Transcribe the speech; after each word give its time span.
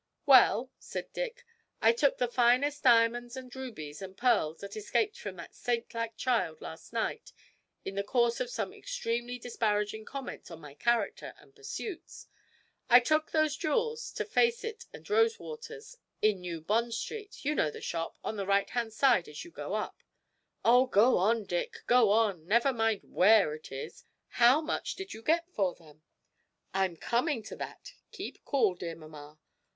'Well,' 0.25 0.71
said 0.79 1.13
Dick, 1.13 1.45
'I 1.79 1.91
took 1.91 2.17
the 2.17 2.27
finest 2.27 2.81
diamonds 2.81 3.37
and 3.37 3.55
rubies 3.55 4.01
and 4.01 4.17
pearls 4.17 4.61
that 4.61 4.75
escaped 4.75 5.19
from 5.19 5.35
that 5.35 5.53
saintlike 5.53 6.17
child 6.17 6.59
last 6.59 6.91
night 6.91 7.31
in 7.85 7.93
the 7.93 8.03
course 8.03 8.39
of 8.39 8.49
some 8.49 8.73
extremely 8.73 9.37
disparaging 9.37 10.03
comments 10.05 10.49
on 10.49 10.59
my 10.59 10.73
character 10.73 11.35
and 11.37 11.55
pursuits 11.55 12.25
I 12.89 12.99
took 12.99 13.29
those 13.29 13.55
jewels 13.55 14.11
to 14.13 14.25
Faycett 14.25 14.85
and 14.91 15.07
Rosewater's 15.07 15.97
in 16.19 16.41
New 16.41 16.61
Bond 16.61 16.95
Street 16.95 17.45
you 17.45 17.53
know 17.53 17.69
the 17.69 17.79
shop, 17.79 18.17
on 18.23 18.37
the 18.37 18.47
right 18.47 18.71
hand 18.71 18.93
side 18.93 19.27
as 19.29 19.45
you 19.45 19.51
go 19.51 19.75
up' 19.75 20.01
'Oh, 20.65 20.87
go 20.87 21.17
on, 21.19 21.43
Dick; 21.43 21.77
go 21.85 22.09
on 22.09 22.47
never 22.47 22.73
mind 22.73 23.01
where 23.03 23.53
it 23.53 23.71
is 23.71 24.03
how 24.29 24.61
much 24.61 24.95
did 24.95 25.13
you 25.13 25.21
get 25.21 25.47
for 25.53 25.75
them?' 25.75 26.01
'I'm 26.73 26.97
coming 26.97 27.43
to 27.43 27.55
that; 27.57 27.93
keep 28.11 28.43
cool, 28.45 28.73
dear 28.73 28.95
mamma. 28.95 29.37